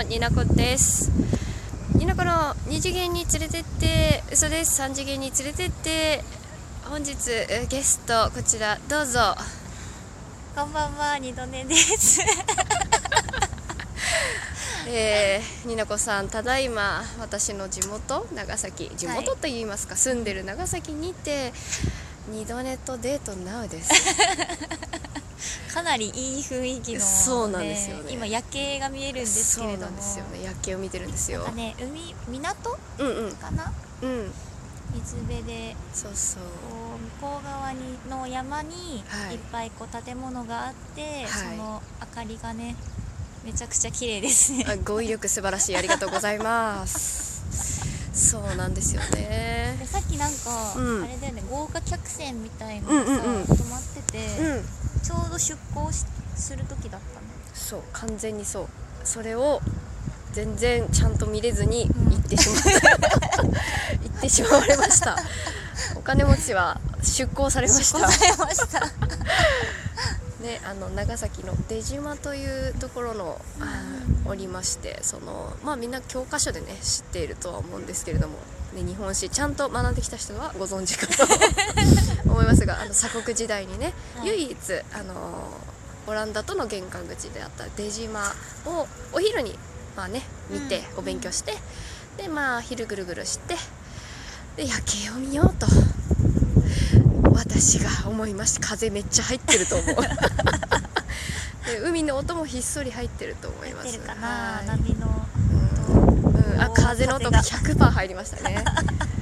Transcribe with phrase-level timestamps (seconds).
[0.00, 1.10] もになこです。
[1.94, 2.30] になこの
[2.68, 4.80] 2次元に連れてって嘘です。
[4.80, 6.24] 3次元に連れてって
[6.84, 7.14] 本日
[7.68, 9.34] ゲストこちらどうぞ。
[10.56, 12.22] こんばんは二度寝です。
[14.88, 18.90] えー、になこさんただいま私の地元長崎。
[18.96, 21.52] 地元と言いますか、住んでる長崎にて
[22.30, 23.92] 二度寝とデートナウです
[25.72, 28.12] かなりいい雰囲気の、ね、そうなんですよね。
[28.12, 29.82] 今夜景が見えるんですけれども。
[29.82, 30.18] そうなんです。
[30.18, 31.40] よね夜景を見てるんですよ。
[31.40, 33.32] なんかね海港うんうん。
[33.36, 33.72] かな？
[34.02, 34.32] うん。
[34.92, 36.42] 水辺でそうそう。
[36.42, 36.48] こ
[36.96, 37.78] う向こう側に
[38.08, 39.34] の山にはい。
[39.34, 41.28] いっぱいこう建物があって、はい。
[41.28, 42.74] その明かりがね
[43.44, 44.66] めちゃくちゃ綺麗ですね。
[44.68, 45.76] あ語彙力素晴らしい。
[45.76, 47.30] ありがとうございます。
[48.12, 49.76] そうなんですよね。
[49.78, 51.04] でさっきなんか、うん。
[51.04, 53.42] あれだよね豪華客船みたいのがさ、うんうんうん。
[53.44, 54.19] 止まってて、うん
[55.10, 56.04] ちょうど出港し
[56.36, 57.26] する時だったね。
[57.52, 58.66] そう完全にそう。
[59.02, 59.60] それを
[60.32, 62.10] 全然ちゃんと見れずにうん。
[62.12, 63.48] 行ってしまった、 行
[64.18, 65.16] ってしまわれました。
[65.96, 67.98] お金持ちは出港されました。
[67.98, 68.80] 出港されました。
[70.40, 73.82] ね、あの長崎の出島というところの、あ
[74.30, 78.34] おりましてその、まあ、みんな教科書でね知っているとは思うんですけれども、
[78.74, 81.26] ね、日本史ちゃんと学んできた人はご存知かと
[82.40, 84.28] 思いますがあの鎖国時代にね、はい。
[84.28, 84.56] 唯一
[84.92, 85.48] あの
[86.06, 88.20] オランダとの玄関口であった出島
[88.66, 89.58] をお昼に、
[89.96, 91.52] まあね、見てうんお勉強して、
[92.16, 93.54] でまあ昼ぐるぐるして
[94.56, 95.66] で夜景を見ようと
[97.32, 98.66] 私が思いました。
[98.66, 99.96] 風めっちゃ入ってると思う。
[101.66, 103.88] で海の音もひっそり入ってると思います。
[103.88, 104.66] 入ってるかな、はい。
[104.66, 105.26] 波の
[106.32, 106.54] うん。
[106.54, 108.64] うん、あお風の音が風100%入りましたね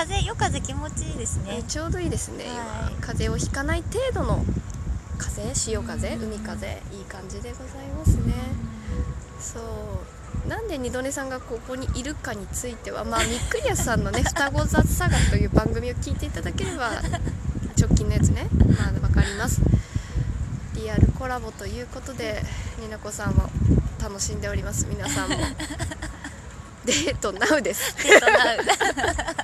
[0.00, 1.62] 風夜風気持ちいいですね。
[1.68, 2.94] ちょうどいいですね、はい。
[2.94, 3.00] 今。
[3.02, 4.42] 風邪をひかない程度の
[5.18, 6.22] 風潮風うん。
[6.24, 8.32] 海風いい感じでございますね。
[9.38, 9.60] そ
[10.46, 10.48] う。
[10.48, 16.92] なんで二度寝さんがここにいるかについてはまあみっくりやさんのね「双子雑サガ」という番組を聞いていただければ
[17.78, 18.48] 直近のやつね。
[18.78, 19.60] まあ分かります。
[20.76, 22.42] リアルコラボということで
[22.78, 23.50] になこさんも
[24.02, 24.86] 楽しんでおります。
[24.88, 25.36] 皆さんも。
[26.86, 27.94] デートナウです。
[27.98, 29.39] デートナウ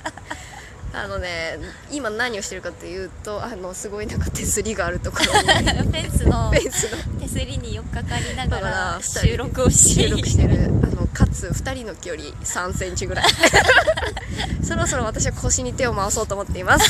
[1.03, 1.59] あのね
[1.91, 5.47] 今何をしてるかというとあのすごいなんか手すりがあるところに。
[5.47, 7.19] フェンスのフェンスの。
[7.21, 9.95] 手すりに寄っかかりながら収録をし。
[9.95, 13.25] 収録してるあのかつ2人の距離3センチぐらい。
[14.63, 16.89] そろそろ私は腰に手を回そうと思っています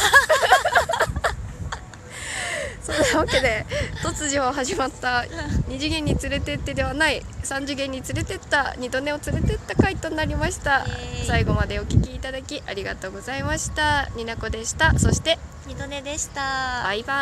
[2.87, 3.65] そんなわけで
[4.01, 5.25] 突如始まった
[5.67, 10.85] 2次元に連れてってではない3次元に連れてった二度寝を連れてった回となりました。
[11.25, 14.09] 最後までお聞きいただきありがとうございました。
[14.15, 14.97] になこでした。
[14.97, 15.37] そして
[15.67, 16.83] 二度寝でした。
[16.85, 17.13] バイバ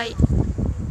[0.00, 0.63] ーイ